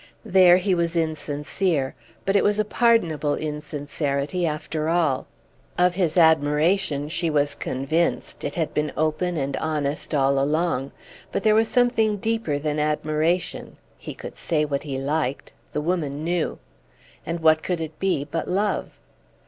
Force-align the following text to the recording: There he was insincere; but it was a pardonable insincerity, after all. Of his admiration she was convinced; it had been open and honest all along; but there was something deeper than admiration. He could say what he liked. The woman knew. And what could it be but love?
There 0.25 0.57
he 0.57 0.73
was 0.73 0.95
insincere; 0.95 1.93
but 2.25 2.35
it 2.35 2.43
was 2.43 2.57
a 2.57 2.65
pardonable 2.65 3.35
insincerity, 3.35 4.47
after 4.47 4.89
all. 4.89 5.27
Of 5.77 5.93
his 5.93 6.17
admiration 6.17 7.07
she 7.07 7.29
was 7.29 7.53
convinced; 7.53 8.43
it 8.43 8.55
had 8.55 8.73
been 8.73 8.91
open 8.97 9.37
and 9.37 9.55
honest 9.57 10.15
all 10.15 10.39
along; 10.43 10.91
but 11.31 11.43
there 11.43 11.53
was 11.53 11.67
something 11.67 12.17
deeper 12.17 12.57
than 12.57 12.79
admiration. 12.79 13.77
He 13.95 14.15
could 14.15 14.35
say 14.37 14.65
what 14.65 14.81
he 14.85 14.97
liked. 14.97 15.53
The 15.71 15.81
woman 15.81 16.23
knew. 16.23 16.57
And 17.23 17.39
what 17.41 17.61
could 17.61 17.79
it 17.79 17.99
be 17.99 18.23
but 18.23 18.47
love? 18.47 18.99